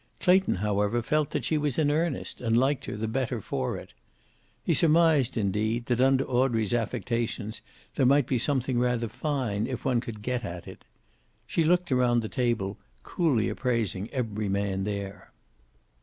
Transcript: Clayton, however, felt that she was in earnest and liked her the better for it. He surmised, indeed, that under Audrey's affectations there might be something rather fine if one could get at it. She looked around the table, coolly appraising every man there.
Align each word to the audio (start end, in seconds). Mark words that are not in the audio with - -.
Clayton, 0.19 0.55
however, 0.55 1.03
felt 1.03 1.29
that 1.29 1.45
she 1.45 1.59
was 1.59 1.77
in 1.77 1.91
earnest 1.91 2.41
and 2.41 2.57
liked 2.57 2.85
her 2.85 2.97
the 2.97 3.07
better 3.07 3.39
for 3.39 3.77
it. 3.77 3.93
He 4.63 4.73
surmised, 4.73 5.37
indeed, 5.37 5.85
that 5.85 6.01
under 6.01 6.23
Audrey's 6.25 6.73
affectations 6.73 7.61
there 7.93 8.05
might 8.07 8.25
be 8.25 8.39
something 8.39 8.79
rather 8.79 9.07
fine 9.07 9.67
if 9.67 9.85
one 9.85 10.01
could 10.01 10.23
get 10.23 10.43
at 10.43 10.67
it. 10.67 10.85
She 11.45 11.63
looked 11.63 11.91
around 11.91 12.21
the 12.23 12.29
table, 12.29 12.79
coolly 13.03 13.47
appraising 13.47 14.09
every 14.11 14.49
man 14.49 14.85
there. 14.85 15.31